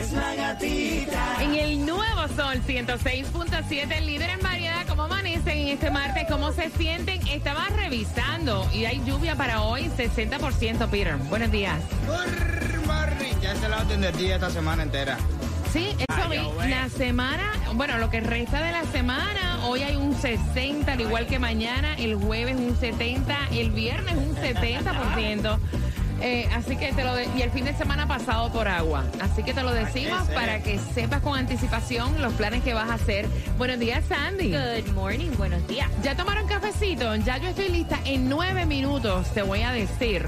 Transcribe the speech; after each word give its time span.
Es 0.00 0.12
la 0.12 0.34
gatita. 0.34 1.42
En 1.42 1.54
el 1.54 1.86
nuevo 1.86 2.28
Sol 2.36 2.60
106.7, 2.66 3.96
el 3.96 4.06
líder 4.06 4.30
en 4.30 4.40
variedad, 4.40 4.86
¿cómo 4.86 5.04
amanecen 5.04 5.58
en 5.58 5.68
este 5.68 5.90
martes? 5.90 6.24
¿Cómo 6.28 6.52
se 6.52 6.70
sienten? 6.70 7.26
Estaba 7.28 7.66
revisando 7.68 8.68
y 8.72 8.84
hay 8.84 9.02
lluvia 9.04 9.36
para 9.36 9.62
hoy, 9.62 9.90
60%, 9.96 10.88
Peter. 10.88 11.16
Buenos 11.16 11.50
días. 11.50 11.80
Good 12.06 12.86
morning. 12.86 13.34
Ya 13.40 13.54
se 13.56 13.68
la 13.68 13.76
va 13.76 13.82
a 13.82 14.12
día 14.12 14.34
esta 14.34 14.50
semana 14.50 14.82
entera. 14.82 15.16
Sí, 15.72 15.96
eso 16.08 16.28
vi. 16.28 16.68
La 16.68 16.88
semana, 16.88 17.52
bueno, 17.74 17.98
lo 17.98 18.10
que 18.10 18.20
resta 18.20 18.62
de 18.62 18.72
la 18.72 18.84
semana, 18.84 19.64
hoy 19.64 19.82
hay 19.82 19.96
un 19.96 20.14
60, 20.14 20.92
al 20.92 21.00
igual 21.00 21.26
que 21.26 21.38
mañana, 21.38 21.94
el 21.96 22.16
jueves 22.16 22.56
un 22.56 22.76
70, 22.76 23.48
el 23.52 23.70
viernes 23.70 24.14
un 24.14 24.34
70%. 24.36 25.58
Eh, 26.20 26.48
así 26.54 26.76
que 26.76 26.92
te 26.92 27.04
lo 27.04 27.14
de- 27.14 27.28
y 27.36 27.42
el 27.42 27.50
fin 27.50 27.64
de 27.64 27.74
semana 27.74 28.06
pasado 28.08 28.50
por 28.50 28.68
agua. 28.68 29.04
Así 29.20 29.42
que 29.42 29.52
te 29.52 29.62
lo 29.62 29.72
decimos 29.72 30.26
ser. 30.26 30.34
para 30.34 30.60
que 30.62 30.78
sepas 30.94 31.20
con 31.20 31.38
anticipación 31.38 32.22
los 32.22 32.32
planes 32.34 32.62
que 32.62 32.72
vas 32.74 32.88
a 32.90 32.94
hacer. 32.94 33.26
Buenos 33.58 33.78
días, 33.78 34.04
Sandy. 34.08 34.50
Good 34.52 34.92
morning, 34.94 35.30
buenos 35.36 35.66
días. 35.68 35.88
¿Ya 36.02 36.16
tomaron 36.16 36.46
cafecito? 36.46 37.14
Ya 37.16 37.36
yo 37.38 37.48
estoy 37.48 37.68
lista. 37.68 37.98
En 38.04 38.28
nueve 38.28 38.64
minutos 38.66 39.28
te 39.34 39.42
voy 39.42 39.62
a 39.62 39.72
decir. 39.72 40.26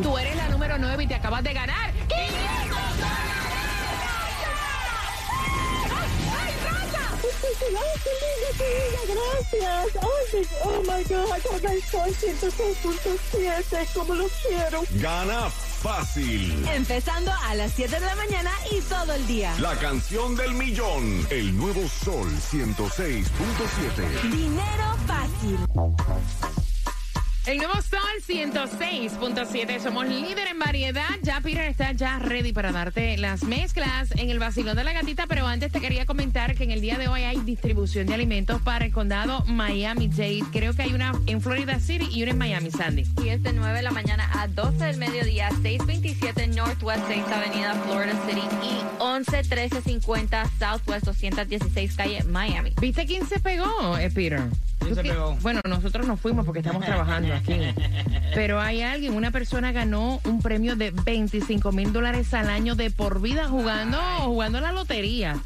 Tú 0.03 0.17
eres 0.17 0.35
la 0.35 0.49
número 0.49 0.77
9 0.77 1.05
y 1.05 1.07
te 1.07 1.15
acabas 1.15 1.41
de 1.43 1.53
ganar. 1.53 1.94
Gracias. 9.07 10.03
Ay, 10.03 10.47
oh 10.63 10.81
my 10.81 11.03
God, 11.03 11.65
el 11.71 11.83
sol 11.83 12.09
106.7, 12.09 13.93
como 13.93 14.15
lo 14.15 14.27
quiero. 14.47 14.83
Gana 14.91 15.49
fácil. 15.49 16.67
Empezando 16.67 17.31
a 17.31 17.55
las 17.55 17.71
7 17.73 17.99
de 17.99 18.05
la 18.05 18.15
mañana 18.15 18.51
y 18.71 18.81
todo 18.81 19.13
el 19.13 19.27
día. 19.27 19.53
La 19.59 19.75
canción 19.77 20.35
del 20.35 20.53
millón. 20.53 21.27
El 21.29 21.55
nuevo 21.55 21.87
Sol 21.87 22.27
106.7. 22.51 24.31
Dinero 24.31 24.97
fácil. 25.05 26.64
El 27.45 27.59
nuevo 27.59 27.75
Sol 27.75 27.99
106.7. 28.27 29.79
Somos 29.79 30.07
líder 30.07 30.47
en 30.47 30.57
variedad. 30.57 31.07
Ya 31.21 31.41
Peter 31.41 31.69
está 31.69 31.91
ya 31.91 32.17
ready 32.17 32.53
para 32.53 32.71
darte 32.71 33.17
las 33.17 33.43
mezclas 33.43 34.09
en 34.15 34.31
el 34.31 34.39
vacilón 34.39 34.75
de 34.75 34.83
la 34.83 34.93
gatita. 34.93 35.27
Pero 35.27 35.45
antes 35.45 35.71
te 35.71 35.79
quería 35.79 36.07
comentar 36.07 36.55
que 36.55 36.63
en 36.63 36.71
el 36.71 36.81
día 36.81 36.97
de 36.97 37.07
hoy 37.07 37.21
hay 37.21 37.39
distribución 37.41 38.07
de 38.07 38.15
alimentos 38.15 38.59
para 38.63 38.85
el 38.85 38.91
condado 38.91 39.45
Miami-Dade. 39.45 40.43
Creo 40.51 40.73
que 40.73 40.81
hay 40.81 40.93
una 40.93 41.11
en 41.27 41.39
Florida 41.39 41.79
City 41.79 42.07
y 42.11 42.23
una 42.23 42.31
en 42.31 42.37
Miami, 42.39 42.71
Sandy. 42.71 43.05
Y 43.23 43.29
es 43.29 43.43
de 43.43 43.53
9 43.53 43.77
de 43.77 43.83
la 43.83 43.91
mañana 43.91 44.27
a 44.33 44.47
12 44.47 44.83
del 44.83 44.97
mediodía, 44.97 45.49
627 45.61 46.47
Northwest 46.47 47.03
6 47.07 47.25
Avenida, 47.27 47.75
Florida 47.85 48.13
City 48.27 48.41
y 48.63 49.03
111350 49.03 50.49
Southwest 50.57 51.05
216 51.05 51.95
Calle, 51.95 52.23
Miami. 52.23 52.73
¿Viste 52.81 53.05
quién 53.05 53.27
se 53.27 53.39
pegó, 53.39 53.99
eh, 53.99 54.09
Peter? 54.09 54.41
¿Quién 54.85 54.95
¿Tú 54.95 55.01
se 55.01 55.03
qué- 55.03 55.09
pegó? 55.13 55.35
Bueno, 55.41 55.61
nosotros 55.67 56.07
nos 56.07 56.19
fuimos 56.19 56.45
porque 56.45 56.59
estamos 56.59 56.85
trabajando 56.85 57.33
aquí. 57.33 57.59
Pero 58.33 58.59
hay 58.61 58.81
alguien, 58.81 59.13
una 59.15 59.31
persona 59.31 59.71
ganó 59.71 60.19
un 60.25 60.41
premio 60.41 60.75
de 60.75 60.91
25 60.91 61.71
mil 61.71 61.91
dólares 61.93 62.33
al 62.33 62.49
año 62.49 62.75
de 62.75 62.91
por 62.91 63.21
vida 63.21 63.47
jugando, 63.47 63.99
jugando 64.25 64.59
la 64.61 64.71
lotería. 64.71 65.37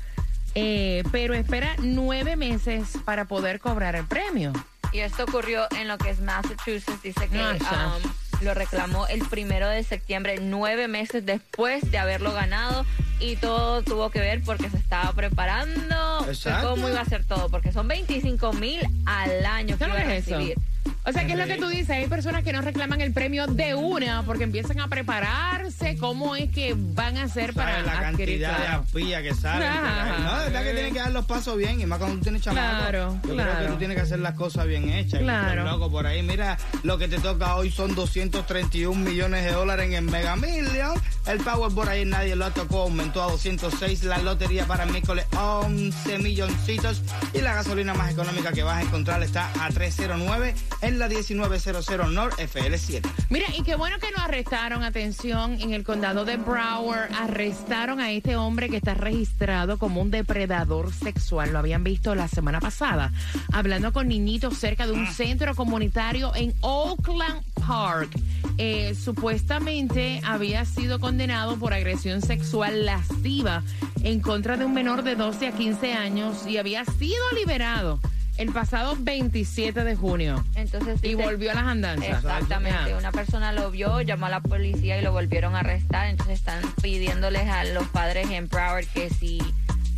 Eh, 0.56 1.04
pero 1.12 1.34
espera 1.36 1.76
nueve 1.80 2.36
meses 2.36 2.98
para 3.06 3.26
poder 3.26 3.60
cobrar 3.60 3.96
el 3.96 4.06
premio. 4.06 4.52
Y 4.92 5.00
esto 5.00 5.24
ocurrió 5.24 5.68
en 5.80 5.88
lo 5.88 5.98
que 6.00 6.10
es 6.10 6.20
Massachusetts. 6.22 7.02
Dice 7.04 7.28
que 7.30 7.40
Ah, 7.40 7.96
um, 8.04 8.12
lo 8.42 8.54
reclamó 8.54 9.08
el 9.08 9.28
primero 9.28 9.68
de 9.68 9.84
septiembre, 9.84 10.38
nueve 10.42 10.88
meses 10.88 11.26
después 11.26 11.90
de 11.92 11.98
haberlo 11.98 12.34
ganado. 12.34 12.86
Y 13.20 13.36
todo 13.36 13.82
tuvo 13.84 14.10
que 14.12 14.20
ver 14.20 14.42
porque 14.44 14.70
se 14.70 14.78
estaba 14.78 15.12
preparando 15.12 16.22
de 16.26 16.32
Exacto. 16.32 16.70
cómo 16.70 16.88
iba 16.88 17.02
a 17.02 17.06
ser 17.06 17.26
todo. 17.26 17.50
Porque 17.50 17.72
son 17.74 17.88
25 17.88 18.54
mil 18.54 18.80
al 19.06 19.46
año 19.46 19.78
que 19.78 19.86
¿Sabes 19.86 20.04
iba 20.28 20.38
a 20.38 20.42
eso? 20.46 20.62
O 21.09 21.12
sea, 21.12 21.25
¿qué 21.25 21.34
es 21.34 21.40
lo 21.40 21.47
que 21.47 21.56
tú 21.56 21.68
dices? 21.70 21.90
Hay 21.90 22.08
personas 22.08 22.44
que 22.44 22.53
no 22.53 22.62
reclaman 22.62 23.02
el 23.02 23.12
premio 23.12 23.47
de 23.47 23.74
una 23.74 24.22
porque 24.28 24.44
empiezan 24.44 24.80
a 24.80 24.88
prepararse. 24.90 25.97
¿Cómo 25.97 26.36
es 26.36 26.52
que 26.52 26.75
van 26.78 27.18
a 27.18 27.24
hacer 27.24 27.53
para 27.56 27.72
¿Sabes 27.80 27.86
la 27.88 28.09
adquirir? 28.09 28.42
cantidad 28.42 28.56
claro. 28.58 28.86
de 28.94 29.02
afía 29.02 29.24
que 29.24 29.34
salen? 29.34 29.68
Ajá. 29.69 30.18
No, 30.19 30.38
de 30.38 30.46
verdad 30.46 30.64
que 30.64 30.74
tienen 30.74 30.94
que 30.94 31.00
dar 31.00 31.12
los 31.12 31.25
pasos 31.25 31.58
bien 31.58 31.81
y 31.81 31.88
más 31.88 31.98
cuando 31.98 32.18
tú 32.18 32.24
tienes 32.24 32.44
chamaco. 32.44 32.78
Claro, 32.78 33.14
Yo 33.16 33.22
creo 33.22 33.36
claro. 33.38 33.59
que 33.59 33.68
tú 33.72 33.75
tienes 33.78 33.98
que 33.98 34.03
hacer 34.03 34.19
las 34.19 34.36
cosas 34.36 34.68
bien 34.68 34.88
hechas. 34.90 35.19
Claro. 35.22 35.64
Loco 35.64 35.90
por 35.90 36.06
ahí. 36.06 36.22
Mira, 36.22 36.59
lo 36.84 37.00
que 37.00 37.08
te 37.08 37.18
toca 37.18 37.56
hoy 37.56 37.72
son 37.72 37.96
231 37.96 38.94
millones 39.09 39.46
de 39.46 39.52
dólares 39.52 39.88
en 39.88 39.94
el 39.94 40.03
Mega 40.03 40.36
Million. 40.36 40.94
El 41.25 41.40
Powerball 41.40 41.88
ahí 41.90 42.06
nadie 42.06 42.36
lo 42.36 42.52
tocó, 42.52 42.84
aumentó 42.84 43.24
a 43.24 43.31
206. 43.31 44.03
La 44.03 44.19
lotería 44.19 44.66
para 44.68 44.86
miércoles 44.86 45.25
11 45.36 46.19
milloncitos. 46.19 47.02
Y 47.34 47.42
la 47.42 47.56
gasolina 47.56 47.96
más 47.96 48.12
económica 48.12 48.52
que 48.52 48.62
vas 48.62 48.78
a 48.78 48.81
encontrar 48.84 49.24
está 49.24 49.50
a 49.59 49.69
309 49.69 50.53
en 50.81 50.99
la 51.00 51.08
1900 51.08 52.12
North 52.12 52.38
FL7. 52.38 53.02
Mira, 53.30 53.48
y 53.58 53.64
qué 53.64 53.76
bueno 53.76 53.98
que 54.00 54.12
lo 54.12 54.20
arrestaron, 54.20 54.84
atención, 54.84 55.60
en 55.62 55.74
el 55.74 55.86
condado 55.86 56.26
de 56.26 56.36
Broward. 56.36 57.10
Arrestaron 57.14 58.02
a 58.02 58.12
este 58.12 58.36
hombre 58.36 58.70
que 58.70 58.78
está 58.78 58.96
registrado 58.96 59.78
como 59.78 60.02
un 60.02 60.12
depredador 60.12 60.94
sexual. 60.94 61.54
Lo 61.54 61.60
habían 61.60 61.86
visto 61.86 62.16
la 62.16 62.28
semana 62.28 62.60
pasada, 62.60 63.14
hablando 63.54 63.94
con 63.94 64.10
niñitos 64.10 64.58
cerca 64.58 64.86
de 64.86 64.92
un 64.92 65.08
centro 65.08 65.56
comunitario 65.56 66.36
en 66.36 66.54
Oakland 66.62 67.44
Park. 67.66 68.12
Eh, 68.57 68.94
supuestamente 68.94 70.19
había 70.25 70.66
sido 70.66 71.00
condenado 71.00 71.56
por 71.57 71.74
agresión 71.74 72.22
sexual 72.22 72.86
lasciva 72.86 73.63
en 74.04 74.19
contra 74.19 74.57
de 74.57 74.66
un 74.66 74.74
menor 74.74 75.04
de 75.04 75.16
12 75.16 75.48
a 75.48 75.51
15 75.54 75.94
años 75.94 76.46
y 76.46 76.57
había 76.57 76.84
sido 76.84 77.24
liberado 77.36 78.01
el 78.39 78.53
pasado 78.53 78.95
27 78.97 79.83
de 79.83 79.95
junio. 79.97 80.44
Entonces 80.56 81.00
Y 81.03 81.13
volvió 81.13 81.51
a 81.51 81.56
las 81.56 81.65
andanzas. 81.65 82.24
Exactamente, 82.24 82.95
una 82.95 83.12
persona 83.12 83.51
lo 83.51 83.69
vio, 83.69 84.00
llamó 84.01 84.27
a 84.27 84.30
la 84.30 84.39
policía 84.39 84.97
y 84.97 85.01
lo 85.01 85.12
volvieron 85.12 85.56
a 85.56 85.59
arrestar, 85.59 86.07
entonces 86.07 86.39
están 86.39 86.62
pidiéndoles 86.81 87.47
a 87.50 87.65
los 87.65 87.86
padres 87.89 88.30
en 88.31 88.47
Broward 88.47 88.86
que 88.86 89.09
si 89.09 89.39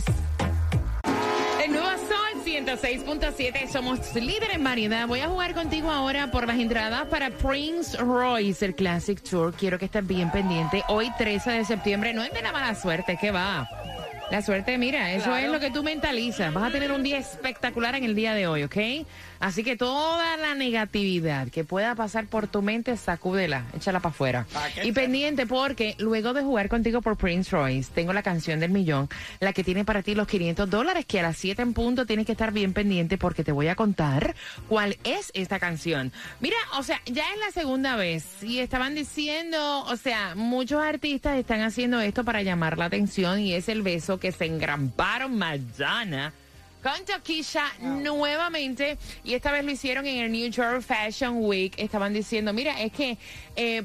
El 2.55 2.67
nuevo 2.67 2.81
Sol 2.83 2.91
106.7, 2.91 3.69
somos 3.69 4.15
líder 4.15 4.51
en 4.53 4.63
variedad. 4.63 5.07
Voy 5.07 5.21
a 5.21 5.29
jugar 5.29 5.55
contigo 5.55 5.91
ahora 5.91 6.31
por 6.31 6.47
las 6.47 6.59
entradas 6.59 7.07
para 7.07 7.31
Prince 7.31 7.97
Royce, 7.97 8.67
el 8.67 8.75
Classic 8.75 9.19
Tour. 9.23 9.55
Quiero 9.55 9.79
que 9.79 9.87
estés 9.87 10.07
bien 10.07 10.31
pendiente. 10.31 10.83
Hoy 10.89 11.11
13 11.17 11.51
de 11.51 11.65
septiembre, 11.65 12.13
no 12.13 12.23
es 12.23 12.31
de 12.31 12.43
la 12.43 12.53
mala 12.53 12.75
suerte, 12.75 13.17
¿qué 13.19 13.31
va? 13.31 13.67
La 14.31 14.43
suerte, 14.43 14.77
mira, 14.77 15.13
eso 15.15 15.35
es 15.35 15.49
lo 15.49 15.61
que 15.61 15.71
tú 15.71 15.83
mentalizas. 15.83 16.53
Vas 16.53 16.65
a 16.65 16.71
tener 16.71 16.93
un 16.93 17.03
día 17.03 17.19
espectacular 17.19 17.95
en 17.95 18.05
el 18.05 18.15
día 18.15 18.35
de 18.35 18.47
hoy, 18.47 18.65
¿ok? 18.65 18.77
Así 19.43 19.65
que 19.65 19.77
toda 19.77 20.37
la 20.37 20.55
negatividad 20.55 21.49
que 21.49 21.65
pueda 21.65 21.97
pasar 21.97 22.29
por 22.29 22.47
tu 22.47 22.63
mente, 22.63 22.97
sacúdela, 22.97 23.67
échala 23.75 23.99
para 23.99 24.11
afuera. 24.11 24.47
Y 24.85 24.93
pendiente 24.93 25.49
porque 25.49 25.97
luego 25.99 26.33
de 26.33 26.43
jugar 26.43 26.69
contigo 26.69 27.03
por 27.03 27.17
Prince 27.17 27.51
Royce, 27.51 27.91
tengo 27.93 28.13
la 28.13 28.23
canción 28.23 28.61
del 28.61 28.71
millón, 28.71 29.09
la 29.41 29.53
que 29.53 29.65
tiene 29.65 29.85
para 29.85 30.05
ti 30.05 30.15
los 30.15 30.29
500 30.29 30.71
dólares, 30.71 31.07
que 31.07 31.19
a 31.19 31.25
las 31.25 31.39
7 31.39 31.61
en 31.61 31.75
punto 31.75 32.07
tienes 32.07 32.25
que 32.25 32.31
estar 32.31 32.53
bien 32.53 32.73
pendiente 32.73 33.19
porque 33.19 33.43
te 33.43 33.51
voy 33.51 33.67
a 33.67 33.75
contar 33.75 34.37
cuál 34.69 34.97
es 35.03 35.33
esta 35.35 35.59
canción. 35.59 36.13
Mira, 36.39 36.57
o 36.79 36.85
sea, 36.85 37.01
ya 37.07 37.25
es 37.33 37.41
la 37.41 37.51
segunda 37.51 37.97
vez 37.97 38.45
y 38.45 38.61
estaban 38.61 38.95
diciendo, 38.95 39.81
o 39.87 39.97
sea, 39.97 40.37
muchos 40.37 40.81
artistas 40.81 41.37
están 41.37 41.63
haciendo 41.63 42.01
esto 42.01 42.23
para 42.23 42.43
llamar 42.43 42.79
la 42.79 42.85
atención 42.85 43.41
y 43.41 43.55
es 43.55 43.69
el 43.69 43.83
beso 43.83 44.21
que 44.21 44.31
se 44.31 44.45
engramparon 44.45 45.37
Madonna 45.37 46.33
con 46.83 47.05
Toquilla 47.05 47.73
nuevamente 47.81 48.99
y 49.25 49.35
esta 49.35 49.53
vez 49.53 49.65
lo 49.65 49.71
hicieron 49.71 50.07
en 50.07 50.25
el 50.25 50.33
New 50.33 50.51
York 50.51 50.83
Fashion 50.83 51.37
Week. 51.45 51.75
Estaban 51.77 52.13
diciendo, 52.13 52.53
mira, 52.53 52.81
es 52.81 52.93
que... 52.93 53.17
eh, 53.57 53.83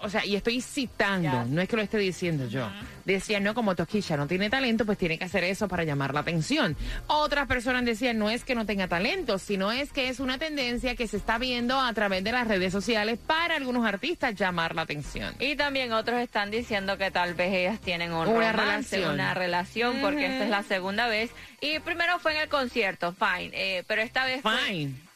o 0.00 0.08
sea, 0.10 0.24
y 0.26 0.36
estoy 0.36 0.60
citando, 0.60 1.44
no 1.46 1.62
es 1.62 1.68
que 1.68 1.76
lo 1.76 1.82
esté 1.82 1.96
diciendo 1.98 2.46
yo. 2.46 2.70
Decían, 3.04 3.42
no, 3.42 3.54
como 3.54 3.74
Toquilla 3.74 4.16
no 4.16 4.26
tiene 4.26 4.50
talento, 4.50 4.84
pues 4.84 4.98
tiene 4.98 5.18
que 5.18 5.24
hacer 5.24 5.44
eso 5.44 5.66
para 5.68 5.84
llamar 5.84 6.12
la 6.12 6.20
atención. 6.20 6.76
Otras 7.06 7.46
personas 7.46 7.84
decían, 7.84 8.18
no 8.18 8.28
es 8.30 8.44
que 8.44 8.54
no 8.54 8.66
tenga 8.66 8.86
talento, 8.88 9.38
sino 9.38 9.72
es 9.72 9.92
que 9.92 10.08
es 10.08 10.20
una 10.20 10.36
tendencia 10.38 10.94
que 10.94 11.06
se 11.08 11.16
está 11.16 11.38
viendo 11.38 11.80
a 11.80 11.92
través 11.94 12.22
de 12.24 12.32
las 12.32 12.46
redes 12.48 12.72
sociales 12.72 13.18
para 13.26 13.56
algunos 13.56 13.86
artistas 13.86 14.34
llamar 14.34 14.74
la 14.74 14.82
atención. 14.82 15.34
Y 15.38 15.56
también 15.56 15.92
otros 15.92 16.20
están 16.20 16.50
diciendo 16.50 16.98
que 16.98 17.10
tal 17.10 17.34
vez 17.34 17.52
ellas 17.52 17.80
tienen 17.80 18.12
un 18.12 18.28
Una 18.28 18.52
romance, 18.52 18.96
relación. 18.96 19.14
una 19.14 19.34
relación, 19.34 19.96
porque 20.02 20.26
esta 20.26 20.44
es 20.44 20.50
la 20.50 20.62
segunda 20.62 21.08
vez. 21.08 21.30
Y 21.60 21.78
primero 21.78 22.18
fue 22.18 22.34
en 22.34 22.42
el 22.42 22.48
concierto, 22.48 23.14
fine, 23.14 23.50
eh, 23.52 23.84
pero 23.86 24.02
esta 24.02 24.24
vez 24.26 24.42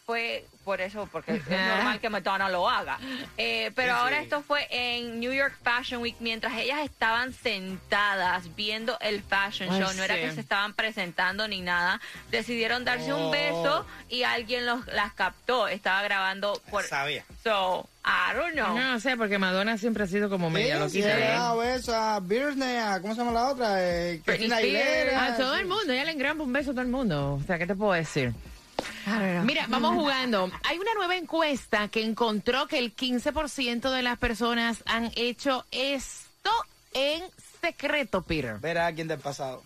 fue 0.07 0.45
por 0.69 0.83
eso, 0.83 1.09
porque 1.11 1.37
es 1.37 1.49
normal 1.49 1.99
que 1.99 2.11
Madonna 2.11 2.51
lo 2.51 2.69
haga. 2.69 2.99
Eh, 3.39 3.73
pero 3.75 3.95
ahora 3.95 4.21
esto 4.21 4.43
fue 4.43 4.67
en 4.71 5.19
New 5.19 5.33
York 5.33 5.55
Fashion 5.65 6.03
Week, 6.03 6.17
mientras 6.21 6.53
ellas 6.59 6.81
estaban 6.85 7.33
sentadas 7.33 8.55
viendo 8.55 8.99
el 9.01 9.23
fashion 9.23 9.71
Ay, 9.73 9.81
show, 9.81 9.91
no 9.97 10.03
era 10.03 10.17
sí. 10.17 10.21
que 10.21 10.33
se 10.33 10.41
estaban 10.41 10.75
presentando 10.75 11.49
ni 11.49 11.63
nada, 11.63 12.03
decidieron 12.31 12.85
darse 12.85 13.15
Oh. 13.15 13.27
un 13.29 13.31
beso 13.33 13.87
y 14.11 14.25
alguien 14.25 14.67
los, 14.67 14.87
las 14.89 15.15
captó, 15.15 15.69
estaba 15.69 16.03
grabando 16.03 16.61
por... 16.71 16.85
Sabía. 16.85 17.25
So, 17.43 17.89
I 18.05 18.35
don't 18.37 18.53
know. 18.53 18.77
No 18.79 19.01
sé, 19.01 19.17
porque 19.17 19.39
Madonna 19.39 19.79
siempre 19.79 20.05
ha 20.05 20.07
sido 20.07 20.29
como 20.29 20.51
media 20.51 20.75
Sí, 20.75 20.81
loquita. 21.01 21.17
sí, 21.17 21.23
¿eh? 21.23 21.59
beso 21.75 21.97
a 21.97 22.21
Britney, 22.21 22.77
a- 22.77 23.01
¿cómo 23.01 23.15
se 23.15 23.21
llama 23.23 23.33
la 23.33 23.49
otra? 23.49 23.77
Eh, 23.79 24.21
Cristina. 24.23 24.57
Aguilera. 24.59 25.25
A 25.25 25.37
todo 25.39 25.55
sí. 25.55 25.61
el 25.63 25.67
mundo, 25.67 25.93
ella 25.95 26.05
le 26.05 26.13
engrampa 26.13 26.45
un 26.45 26.53
beso 26.53 26.73
a 26.73 26.75
todo 26.75 26.83
el 26.83 26.89
mundo. 26.89 27.39
O 27.43 27.47
sea, 27.47 27.57
¿qué 27.59 27.67
te 27.67 27.75
puedo 27.75 27.93
decir? 27.95 28.35
Mira, 29.45 29.67
vamos 29.69 29.95
jugando. 29.95 30.51
Hay 30.65 30.79
una 30.79 30.95
nueva 30.95 31.17
encuesta 31.17 31.89
que 31.89 32.03
encontró 32.03 32.67
que 32.67 32.79
el 32.79 32.95
15% 32.95 33.91
de 33.91 34.03
las 34.03 34.19
personas 34.19 34.83
han 34.87 35.11
hecho 35.17 35.65
esto 35.71 36.51
en 36.95 37.23
secreto, 37.61 38.23
Peter. 38.23 38.59
Ver 38.59 38.79
a 38.79 38.87
alguien 38.87 39.09
del 39.09 39.19
pasado. 39.19 39.63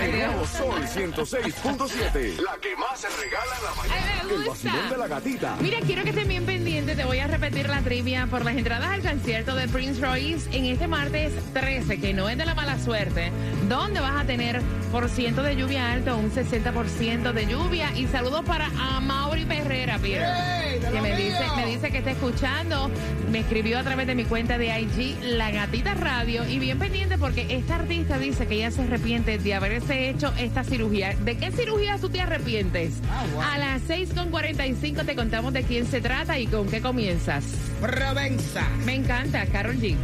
El 0.01 0.13
nuevo 0.13 0.47
Sol 0.47 0.83
106.7. 0.83 2.37
La 2.41 2.57
que 2.61 2.77
más 2.77 3.01
se 3.01 3.09
regala 3.09 3.57
en 3.57 3.65
la 3.65 3.75
mañana. 3.75 4.21
Ay, 4.21 4.27
me 4.27 4.35
El 4.35 4.49
vacilón 4.49 4.91
de 4.91 4.97
la 4.97 5.07
gatita. 5.09 5.57
Mira, 5.61 5.79
quiero 5.81 6.03
que 6.03 6.11
estén 6.11 6.29
bien 6.29 6.45
pendientes. 6.45 6.97
Te 6.97 7.05
voy 7.05 7.19
a 7.19 7.27
repetir 7.27 7.69
la 7.69 7.81
trivia 7.81 8.27
por 8.27 8.45
las 8.45 8.57
entradas 8.57 8.91
al 8.91 9.03
concierto 9.03 9.55
de 9.55 9.69
Prince 9.69 10.01
Royce 10.01 10.49
en 10.57 10.67
este 10.67 10.87
martes 10.87 11.33
13, 11.55 11.99
que 12.01 12.13
no 12.13 12.29
es 12.29 12.37
de 12.37 12.45
la 12.45 12.55
mala 12.55 12.79
suerte, 12.79 13.33
donde 13.69 14.01
vas 14.01 14.23
a 14.23 14.27
tener 14.27 14.61
por 14.93 15.09
ciento 15.09 15.43
de 15.43 15.57
lluvia 15.57 15.93
alto, 15.93 16.17
un 16.17 16.31
60% 16.31 17.33
de 17.33 17.47
lluvia. 17.47 17.91
Y 17.97 18.07
saludos 18.07 18.45
para 18.45 18.67
Amaury 18.79 19.45
Perrera, 19.47 19.99
Peter, 19.99 20.23
¡Ey, 20.23 20.79
de 20.79 20.91
que 20.91 21.01
me 21.01 21.15
mío! 21.15 21.27
dice, 21.27 21.45
me 21.57 21.67
dice 21.67 21.91
que 21.91 21.99
está 21.99 22.11
escuchando. 22.11 22.91
Me 23.31 23.41
escribió 23.41 23.79
a 23.79 23.83
través 23.83 24.07
de 24.07 24.15
mi 24.15 24.25
cuenta 24.25 24.59
de 24.59 24.67
IG, 24.81 25.19
La 25.23 25.51
Gatita 25.51 25.95
Radio. 25.95 26.47
Y 26.49 26.59
bien 26.59 26.79
pendiente 26.79 27.19
porque 27.19 27.47
esta 27.51 27.77
artista 27.77 28.19
dice 28.19 28.47
que 28.47 28.57
ella 28.57 28.71
se 28.71 28.83
arrepiente 28.83 29.39
de 29.39 29.55
haberse 29.87 30.11
hecho 30.11 30.33
esta 30.39 30.65
cirugía. 30.65 31.15
¿De 31.25 31.37
qué 31.37 31.51
cirugía 31.53 31.99
tú 31.99 32.09
te 32.09 32.21
arrepientes? 32.21 32.95
A 33.43 33.59
las 33.59 33.83
6.45 33.83 35.05
te 35.05 35.15
contamos 35.15 35.53
de 35.53 35.63
quién 35.63 35.87
se 35.87 36.01
trata 36.01 36.39
y 36.39 36.47
con 36.47 36.69
qué 36.69 36.81
comienzas. 36.81 37.45
Provenza. 37.81 38.69
Me 38.85 38.95
encanta, 38.95 39.47
Carol 39.47 39.77
G. 39.77 39.97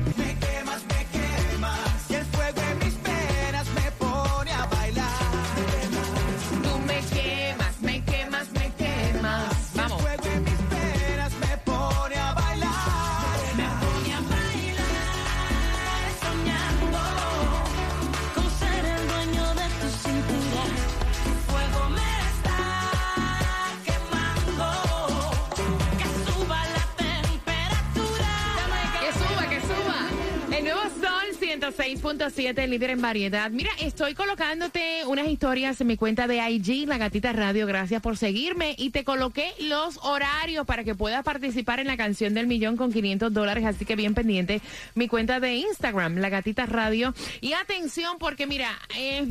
106.7, 32.19 32.67
líder 32.69 32.91
en 32.91 33.01
variedad. 33.01 33.51
Mira, 33.51 33.71
estoy 33.81 34.15
colocándote 34.15 35.05
unas 35.07 35.27
historias 35.29 35.81
en 35.81 35.87
mi 35.87 35.97
cuenta 35.97 36.27
de 36.27 36.39
IG, 36.51 36.87
La 36.87 36.99
Gatita 36.99 37.33
Radio. 37.33 37.67
Gracias 37.67 38.03
por 38.03 38.17
seguirme. 38.17 38.75
Y 38.77 38.91
te 38.91 39.05
coloqué 39.05 39.53
los 39.61 39.99
horarios 40.03 40.67
para 40.67 40.85
que 40.85 40.95
puedas 40.95 41.25
participar 41.25 41.81
en 41.81 41.87
la 41.87 41.97
canción 41.97 42.35
del 42.35 42.47
millón 42.47 42.77
con 42.77 42.93
500 42.93 43.33
dólares. 43.33 43.65
Así 43.65 43.85
que 43.85 43.97
bien 43.97 44.15
pendiente. 44.15 44.61
Mi 44.95 45.09
cuenta 45.09 45.41
de 45.41 45.55
Instagram, 45.55 46.17
La 46.17 46.29
Gatita 46.29 46.67
Radio. 46.67 47.15
Y 47.41 47.55
atención, 47.55 48.19
porque 48.19 48.47
mira, 48.47 48.79
eh, 48.97 49.27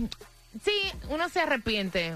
sí, 0.64 0.72
uno 1.10 1.30
se 1.30 1.42
arrepiente. 1.42 2.16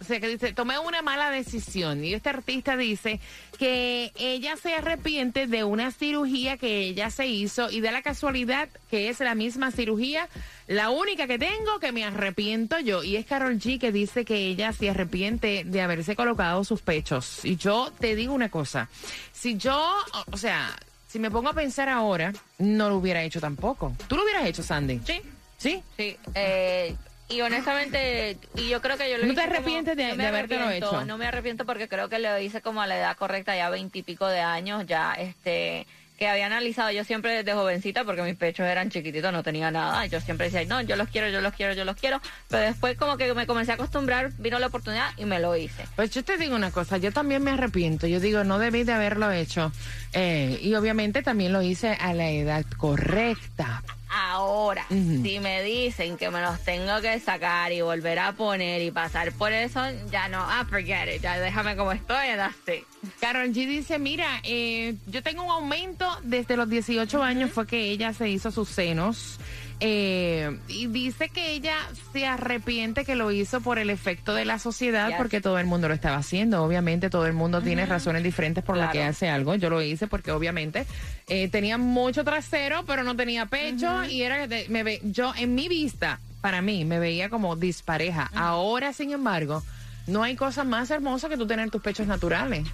O 0.00 0.04
sea, 0.04 0.20
que 0.20 0.28
dice, 0.28 0.52
tomé 0.52 0.78
una 0.78 1.02
mala 1.02 1.30
decisión. 1.30 2.04
Y 2.04 2.14
este 2.14 2.28
artista 2.30 2.76
dice 2.76 3.20
que 3.58 4.12
ella 4.16 4.56
se 4.56 4.74
arrepiente 4.74 5.46
de 5.46 5.64
una 5.64 5.90
cirugía 5.92 6.56
que 6.56 6.80
ella 6.88 7.10
se 7.10 7.26
hizo 7.26 7.70
y 7.70 7.80
de 7.80 7.92
la 7.92 8.02
casualidad 8.02 8.68
que 8.90 9.08
es 9.08 9.20
la 9.20 9.34
misma 9.34 9.70
cirugía, 9.70 10.28
la 10.66 10.90
única 10.90 11.26
que 11.26 11.38
tengo 11.38 11.78
que 11.80 11.92
me 11.92 12.04
arrepiento 12.04 12.78
yo. 12.80 13.02
Y 13.02 13.16
es 13.16 13.26
Carol 13.26 13.58
G 13.58 13.78
que 13.78 13.92
dice 13.92 14.24
que 14.24 14.36
ella 14.46 14.72
se 14.72 14.90
arrepiente 14.90 15.62
de 15.64 15.80
haberse 15.82 16.16
colocado 16.16 16.64
sus 16.64 16.80
pechos. 16.82 17.44
Y 17.44 17.56
yo 17.56 17.92
te 17.98 18.14
digo 18.16 18.34
una 18.34 18.48
cosa, 18.50 18.88
si 19.32 19.56
yo, 19.56 19.94
o- 20.32 20.36
sea, 20.36 20.74
si 21.08 21.18
me 21.18 21.30
pongo 21.30 21.48
a 21.50 21.54
pensar 21.54 21.88
ahora, 21.88 22.32
no 22.58 22.88
lo 22.88 22.96
hubiera 22.96 23.22
hecho 23.22 23.40
tampoco. 23.40 23.94
¿Tú 24.08 24.16
lo 24.16 24.24
hubieras 24.24 24.46
hecho, 24.46 24.62
Sandy? 24.62 25.00
Sí. 25.06 25.20
¿Sí? 25.56 25.82
Sí, 25.96 26.16
eh, 26.34 26.94
y 27.28 27.40
honestamente, 27.40 28.36
y 28.56 28.68
yo 28.68 28.80
creo 28.80 28.96
que 28.96 29.10
yo 29.10 29.18
lo 29.18 29.26
¿No 29.26 29.32
hice 29.32 29.42
te 29.42 29.46
como- 29.48 29.56
arrepientes 29.58 29.96
de- 29.96 30.16
no 30.58 30.70
hecho? 30.70 31.04
No 31.04 31.18
me 31.18 31.26
arrepiento 31.26 31.64
porque 31.66 31.88
creo 31.88 32.08
que 32.08 32.18
lo 32.18 32.38
hice 32.38 32.60
como 32.60 32.82
a 32.82 32.86
la 32.86 32.96
edad 32.98 33.16
correcta, 33.16 33.56
ya 33.56 33.70
veintipico 33.70 34.26
de 34.28 34.40
años, 34.40 34.86
ya 34.86 35.14
este 35.14 35.86
que 36.16 36.28
había 36.28 36.46
analizado 36.46 36.92
yo 36.92 37.02
siempre 37.02 37.32
desde 37.32 37.54
jovencita 37.54 38.04
porque 38.04 38.22
mis 38.22 38.36
pechos 38.36 38.64
eran 38.68 38.88
chiquititos, 38.88 39.32
no 39.32 39.42
tenía 39.42 39.72
nada. 39.72 40.06
Yo 40.06 40.20
siempre 40.20 40.46
decía, 40.48 40.64
no, 40.64 40.80
yo 40.80 40.94
los 40.94 41.08
quiero, 41.08 41.28
yo 41.28 41.40
los 41.40 41.52
quiero, 41.54 41.72
yo 41.74 41.84
los 41.84 41.96
quiero. 41.96 42.20
Pero 42.48 42.62
después 42.62 42.96
como 42.96 43.16
que 43.16 43.34
me 43.34 43.48
comencé 43.48 43.72
a 43.72 43.74
acostumbrar, 43.74 44.30
vino 44.38 44.60
la 44.60 44.68
oportunidad 44.68 45.10
y 45.16 45.24
me 45.24 45.40
lo 45.40 45.56
hice. 45.56 45.84
Pues 45.96 46.12
yo 46.12 46.22
te 46.22 46.36
digo 46.36 46.54
una 46.54 46.70
cosa, 46.70 46.98
yo 46.98 47.10
también 47.10 47.42
me 47.42 47.50
arrepiento. 47.50 48.06
Yo 48.06 48.20
digo, 48.20 48.44
no 48.44 48.60
debí 48.60 48.84
de 48.84 48.92
haberlo 48.92 49.32
hecho. 49.32 49.72
Eh, 50.12 50.56
y 50.62 50.72
obviamente 50.76 51.22
también 51.24 51.52
lo 51.52 51.62
hice 51.62 51.88
a 52.00 52.14
la 52.14 52.28
edad 52.30 52.64
correcta. 52.76 53.82
Ahora, 54.16 54.86
si 54.88 55.40
me 55.40 55.62
dicen 55.64 56.16
que 56.16 56.30
me 56.30 56.40
los 56.40 56.62
tengo 56.64 57.00
que 57.00 57.18
sacar 57.18 57.72
y 57.72 57.80
volver 57.80 58.20
a 58.20 58.32
poner 58.32 58.80
y 58.80 58.92
pasar 58.92 59.32
por 59.32 59.52
eso, 59.52 59.80
ya 60.10 60.28
no, 60.28 60.38
ah, 60.38 60.64
forget 60.70 61.16
it, 61.16 61.20
ya 61.20 61.36
déjame 61.40 61.74
como 61.76 61.90
estoy, 61.90 62.28
that's 62.36 62.56
it. 62.68 62.84
Carol 63.18 63.48
G 63.48 63.66
dice, 63.66 63.98
mira, 63.98 64.40
eh, 64.44 64.94
yo 65.08 65.22
tengo 65.24 65.42
un 65.42 65.50
aumento 65.50 66.06
desde 66.22 66.56
los 66.56 66.68
18 66.68 67.22
años, 67.24 67.50
fue 67.50 67.66
que 67.66 67.90
ella 67.90 68.12
se 68.12 68.28
hizo 68.28 68.52
sus 68.52 68.68
senos. 68.68 69.40
Eh, 69.80 70.58
y 70.68 70.86
dice 70.86 71.28
que 71.28 71.52
ella 71.52 71.76
se 72.12 72.26
arrepiente 72.26 73.04
que 73.04 73.14
lo 73.16 73.30
hizo 73.32 73.60
por 73.60 73.78
el 73.78 73.90
efecto 73.90 74.34
de 74.34 74.44
la 74.44 74.58
sociedad, 74.58 75.08
Yes. 75.08 75.16
porque 75.18 75.40
todo 75.40 75.58
el 75.58 75.66
mundo 75.66 75.88
lo 75.88 75.94
estaba 75.94 76.16
haciendo. 76.16 76.62
Obviamente 76.62 77.10
todo 77.10 77.26
el 77.26 77.32
mundo 77.32 77.60
tiene 77.62 77.84
razones 77.86 78.22
diferentes 78.22 78.62
por 78.64 78.76
las 78.76 78.90
que 78.90 78.98
Claro. 78.98 79.10
hace 79.10 79.28
algo. 79.28 79.54
Yo 79.56 79.70
lo 79.70 79.82
hice 79.82 80.06
porque 80.06 80.30
obviamente 80.32 80.86
eh, 81.28 81.48
tenía 81.48 81.76
mucho 81.78 82.24
trasero, 82.24 82.84
pero 82.86 83.02
no 83.02 83.16
tenía 83.16 83.46
pecho 83.46 84.04
y 84.04 84.22
era 84.22 84.46
de- 84.46 84.66
me 84.68 84.82
ve, 84.82 85.00
yo 85.04 85.32
en 85.36 85.54
mi 85.54 85.68
vista, 85.68 86.20
para 86.40 86.60
mí, 86.62 86.84
me 86.84 86.98
veía 86.98 87.28
como 87.30 87.56
dispareja. 87.56 88.30
Ahora, 88.34 88.92
sin 88.92 89.12
embargo, 89.12 89.62
no 90.06 90.22
hay 90.22 90.36
cosa 90.36 90.64
más 90.64 90.90
hermosa 90.90 91.28
que 91.28 91.36
tú 91.38 91.46
tener 91.46 91.70
tus 91.70 91.80
pechos 91.82 92.06
naturales. 92.06 92.66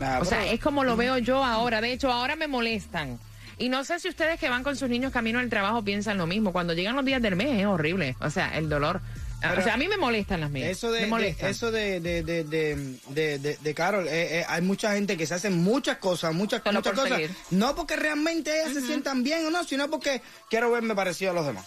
Nah, 0.00 0.18
O 0.20 0.24
sea, 0.24 0.46
es 0.50 0.58
como 0.60 0.82
lo 0.84 0.96
veo 0.96 1.18
yo 1.18 1.44
ahora. 1.44 1.80
De 1.80 1.92
hecho, 1.92 2.10
ahora 2.10 2.34
me 2.34 2.48
molestan. 2.48 3.18
Y 3.58 3.68
no 3.68 3.84
sé 3.84 3.98
si 4.00 4.08
ustedes 4.08 4.38
que 4.38 4.48
van 4.48 4.62
con 4.62 4.76
sus 4.76 4.88
niños 4.88 5.12
camino 5.12 5.38
al 5.38 5.48
trabajo 5.48 5.82
piensan 5.82 6.18
lo 6.18 6.26
mismo. 6.26 6.52
Cuando 6.52 6.72
llegan 6.72 6.96
los 6.96 7.04
días 7.04 7.22
del 7.22 7.36
mes 7.36 7.60
es 7.60 7.66
horrible. 7.66 8.16
O 8.20 8.30
sea, 8.30 8.56
el 8.56 8.68
dolor. 8.68 9.00
Pero 9.40 9.60
o 9.60 9.64
sea, 9.64 9.74
a 9.74 9.76
mí 9.76 9.88
me 9.88 9.96
molestan 9.96 10.40
las 10.40 10.50
mías. 10.50 10.70
Eso 10.70 10.90
me 10.90 11.18
de, 11.18 11.36
eso 11.40 11.72
de, 11.72 12.00
de, 12.00 12.22
de, 12.22 12.44
de, 12.44 13.38
de, 13.38 13.74
Carol, 13.74 14.06
eh, 14.06 14.38
eh, 14.38 14.44
hay 14.48 14.62
mucha 14.62 14.92
gente 14.92 15.16
que 15.16 15.26
se 15.26 15.34
hace 15.34 15.50
muchas 15.50 15.96
cosas, 15.96 16.32
muchas, 16.32 16.62
Solo 16.62 16.78
muchas 16.78 16.92
cosas. 16.92 17.08
seguir. 17.10 17.30
No 17.50 17.74
porque 17.74 17.96
realmente 17.96 18.60
ellas 18.60 18.74
se 18.74 18.82
sientan 18.82 19.24
bien 19.24 19.44
o 19.46 19.50
no, 19.50 19.64
sino 19.64 19.90
porque 19.90 20.22
quiero 20.48 20.70
verme 20.70 20.94
parecido 20.94 21.32
a 21.32 21.34
los 21.34 21.46
demás. 21.46 21.66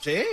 Sí. 0.00 0.24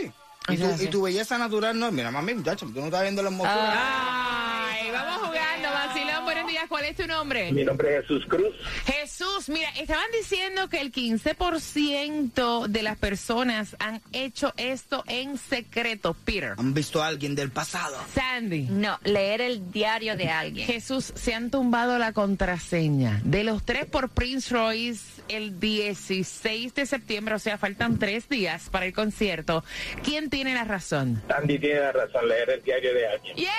Y, 0.48 0.58
tu, 0.58 0.84
y 0.84 0.88
tu 0.88 1.04
belleza 1.04 1.38
natural 1.38 1.78
no, 1.78 1.92
mira, 1.92 2.10
mami, 2.10 2.34
muchacho, 2.34 2.66
tú 2.66 2.80
no 2.80 2.86
estás 2.86 3.04
viendo 3.04 3.22
la 3.22 3.30
hermosura. 3.30 3.74
Ah. 3.76 4.70
Ay, 4.72 4.90
vamos 4.92 5.28
jugando, 5.28 5.70
vacilón. 5.72 6.24
Buenos 6.24 6.48
días. 6.48 6.59
¿Cuál 6.70 6.86
es 6.86 6.96
tu 6.96 7.08
nombre? 7.08 7.52
Mi 7.52 7.64
nombre 7.64 7.98
es 7.98 8.02
Jesús 8.04 8.26
Cruz. 8.28 8.56
Jesús, 8.86 9.50
mira, 9.50 9.70
estaban 9.72 10.06
diciendo 10.12 10.70
que 10.70 10.80
el 10.80 10.92
15% 10.92 12.68
de 12.68 12.84
las 12.84 12.98
personas 12.98 13.76
han 13.80 14.02
hecho 14.14 14.54
esto 14.56 15.04
en 15.08 15.40
secreto, 15.40 16.14
Peter. 16.14 16.54
Han 16.58 16.76
visto 16.76 17.02
a 17.02 17.08
alguien 17.08 17.34
del 17.34 17.50
pasado. 17.50 17.98
Sandy. 18.14 18.68
No, 18.70 19.00
leer 19.04 19.42
el 19.42 19.72
diario 19.72 20.16
de 20.16 20.30
alguien. 20.30 20.68
Jesús, 20.68 21.12
se 21.16 21.34
han 21.34 21.50
tumbado 21.50 21.98
la 21.98 22.14
contraseña 22.14 23.20
de 23.24 23.44
los 23.44 23.64
tres 23.66 23.88
por 23.88 24.10
Prince 24.10 24.54
Royce 24.54 25.24
el 25.28 25.60
16 25.60 26.74
de 26.76 26.86
septiembre, 26.86 27.36
o 27.36 27.40
sea, 27.40 27.58
faltan 27.58 27.98
tres 27.98 28.30
días 28.30 28.70
para 28.70 28.86
el 28.86 28.94
concierto. 28.94 29.64
¿Quién 30.04 30.30
tiene 30.30 30.54
la 30.54 30.66
razón? 30.66 31.22
Andy 31.36 31.58
tiene 31.58 31.80
la 31.80 31.92
razón, 31.92 32.28
leer 32.28 32.50
el 32.52 32.64
diario 32.64 32.94
de 32.94 33.08
alguien. 33.08 33.36
¡Yes, 33.36 33.50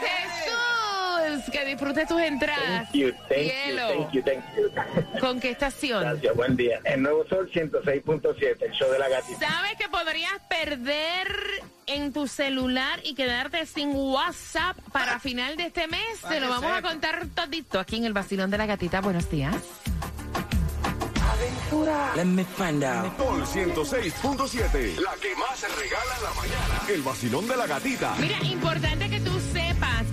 Jesús! 0.00 0.57
Que 1.50 1.64
disfrutes 1.64 2.06
tus 2.06 2.20
entradas. 2.20 2.90
Thank 2.90 2.92
you, 2.92 3.12
thank 3.28 3.50
Cielo. 3.50 4.08
you, 4.12 4.22
thank 4.22 4.44
you, 4.56 4.70
thank 4.74 5.14
you. 5.14 5.18
¿Con 5.20 5.40
qué 5.40 5.50
estación? 5.50 6.02
Gracias, 6.02 6.34
buen 6.36 6.56
día. 6.56 6.80
El 6.84 7.02
Nuevo 7.02 7.26
Sol 7.28 7.50
106.7, 7.52 8.56
el 8.60 8.72
show 8.72 8.90
de 8.90 8.98
la 8.98 9.08
gatita. 9.08 9.48
¿Sabes 9.48 9.76
que 9.78 9.88
podrías 9.88 10.38
perder 10.48 11.28
en 11.86 12.12
tu 12.12 12.28
celular 12.28 13.00
y 13.02 13.14
quedarte 13.14 13.64
sin 13.66 13.92
WhatsApp 13.94 14.76
para 14.92 15.18
final 15.20 15.56
de 15.56 15.66
este 15.66 15.86
mes? 15.88 16.18
Para 16.20 16.34
Te 16.34 16.40
lo 16.40 16.48
vamos 16.48 16.72
a 16.72 16.82
contar 16.82 17.26
todito 17.34 17.80
aquí 17.80 17.96
en 17.96 18.04
el 18.04 18.12
Vacilón 18.12 18.50
de 18.50 18.58
la 18.58 18.66
Gatita. 18.66 19.00
Buenos 19.00 19.30
días. 19.30 19.54
Let 22.16 22.24
me 22.24 22.44
find 22.44 22.82
out. 22.82 23.16
Sol 23.16 23.44
106.7. 23.44 24.98
La 25.00 25.14
que 25.20 25.34
más 25.36 25.58
se 25.58 25.68
regala 25.68 26.16
en 26.16 26.24
la 26.24 26.30
mañana. 26.34 26.82
El 26.88 27.02
vacilón 27.02 27.46
de 27.46 27.56
la 27.56 27.66
gatita. 27.66 28.14
Mira, 28.18 28.38
importante 28.42 29.08
que 29.10 29.20
tú 29.20 29.37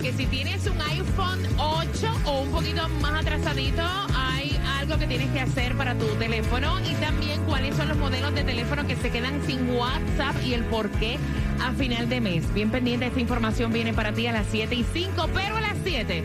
que 0.06 0.12
si 0.12 0.26
tienes 0.26 0.64
un 0.68 0.80
iPhone 0.80 1.40
8 1.58 2.20
o 2.26 2.42
un 2.42 2.50
poquito 2.52 2.88
más 3.00 3.22
atrasadito, 3.22 3.82
hay 4.14 4.56
algo 4.78 4.98
que 4.98 5.06
tienes 5.08 5.28
que 5.32 5.40
hacer 5.40 5.76
para 5.76 5.96
tu 5.96 6.06
teléfono 6.14 6.78
y 6.88 6.94
también 6.94 7.42
cuáles 7.42 7.74
son 7.74 7.88
los 7.88 7.96
modelos 7.96 8.32
de 8.32 8.44
teléfono 8.44 8.86
que 8.86 8.94
se 8.94 9.10
quedan 9.10 9.44
sin 9.44 9.68
WhatsApp 9.70 10.36
y 10.44 10.54
el 10.54 10.62
por 10.66 10.90
qué 10.90 11.18
a 11.60 11.72
final 11.72 12.08
de 12.08 12.20
mes. 12.20 12.54
Bien 12.54 12.70
pendiente, 12.70 13.06
esta 13.06 13.18
información 13.18 13.72
viene 13.72 13.94
para 13.94 14.12
ti 14.12 14.28
a 14.28 14.32
las 14.32 14.46
7 14.48 14.76
y 14.76 14.84
5, 14.84 15.28
pero 15.34 15.56
a 15.56 15.60
las 15.60 15.76
7. 15.82 16.22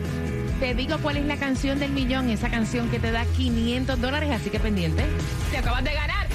Te 0.60 0.74
digo 0.76 0.98
cuál 0.98 1.16
es 1.16 1.24
la 1.24 1.36
canción 1.36 1.80
del 1.80 1.90
millón, 1.90 2.30
esa 2.30 2.50
canción 2.50 2.88
que 2.88 3.00
te 3.00 3.10
da 3.10 3.24
500 3.36 4.00
dólares, 4.00 4.30
así 4.30 4.50
que 4.50 4.60
pendiente. 4.60 5.04
Te 5.50 5.58
acabas 5.58 5.82
de 5.82 5.92
ganar. 5.92 6.28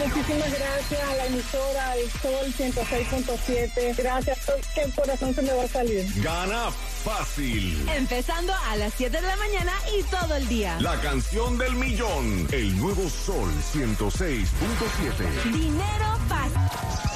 Muchísimas 0.00 0.50
gracias 0.50 1.02
a 1.02 1.14
la 1.14 1.26
emisora 1.26 1.96
El 1.96 2.10
Sol 2.10 2.54
106.7. 2.56 3.96
Gracias, 3.96 4.38
que 4.74 4.80
el 4.82 4.94
corazón 4.94 5.34
se 5.34 5.42
me 5.42 5.52
va 5.52 5.64
a 5.64 5.68
salir. 5.68 6.06
Gana 6.22 6.70
fácil. 7.00 7.88
Empezando 7.88 8.54
a 8.54 8.76
las 8.76 8.92
7 8.94 9.16
de 9.16 9.22
la 9.26 9.34
mañana 9.36 9.72
y 9.98 10.02
todo 10.04 10.36
el 10.36 10.46
día. 10.48 10.78
La 10.80 11.00
canción 11.00 11.58
del 11.58 11.74
millón. 11.74 12.46
El 12.52 12.78
nuevo 12.78 13.08
Sol 13.08 13.50
106.7. 13.72 15.52
Dinero 15.52 16.16
fácil. 16.28 16.60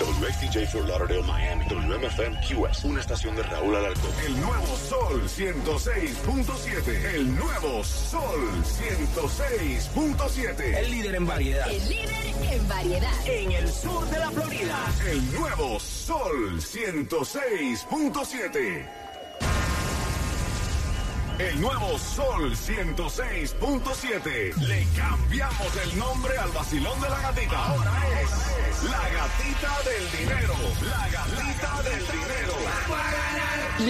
WXTJ 0.01 0.67
for 0.73 0.89
Lauderdale, 0.89 1.23
Miami. 1.23 1.65
WMFM 1.67 2.41
QS. 2.41 2.83
Una 2.85 3.01
estación 3.01 3.37
de 3.37 3.45
Raúl 3.45 3.77
Alarcón. 3.77 4.11
El 4.27 4.41
nuevo 4.41 4.77
Sol 4.77 5.23
106.7. 5.29 7.15
El 7.15 7.33
nuevo 7.37 7.85
Sol 7.85 8.65
106.7. 8.65 10.79
El 10.79 10.91
líder 10.91 11.15
en 11.15 11.27
variedad. 11.27 11.71
El 11.71 11.89
líder 11.89 12.35
en 12.51 12.69
variedad. 12.69 13.13
En 13.27 13.53
el 13.53 13.71
sur 13.71 14.05
de 14.11 14.19
la 14.19 14.31
Florida. 14.31 14.79
El 15.07 15.33
nuevo 15.35 15.79
Sol 15.79 16.61
106.7. 16.61 19.04
El 21.45 21.61
nuevo 21.61 21.99
Sol 21.99 22.57
106.7. 22.57 24.57
Le 24.57 24.87
cambiamos 24.97 25.77
el 25.85 25.99
nombre 25.99 26.39
al 26.39 26.51
vacilón 26.53 26.99
de 27.03 27.11
la 27.11 27.21
gatita. 27.21 27.67
Ahora 27.67 27.93
es 28.23 28.31
la 28.85 29.03
gatita 29.11 29.83
del 29.85 30.11
dinero. 30.19 30.55
La 30.89 31.07
gatita 31.11 31.83
del 31.83 32.01
dinero. 32.07 32.55